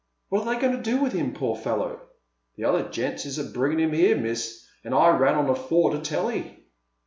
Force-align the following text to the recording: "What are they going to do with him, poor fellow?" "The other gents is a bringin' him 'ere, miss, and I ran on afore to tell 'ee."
"What 0.29 0.47
are 0.47 0.55
they 0.55 0.59
going 0.59 0.75
to 0.75 0.81
do 0.81 0.99
with 0.99 1.13
him, 1.13 1.31
poor 1.35 1.55
fellow?" 1.55 2.01
"The 2.57 2.63
other 2.63 2.89
gents 2.89 3.27
is 3.27 3.37
a 3.37 3.43
bringin' 3.43 3.79
him 3.79 3.93
'ere, 3.93 4.17
miss, 4.17 4.65
and 4.83 4.95
I 4.95 5.09
ran 5.15 5.35
on 5.35 5.47
afore 5.47 5.91
to 5.91 5.99
tell 5.99 6.31
'ee." 6.31 6.57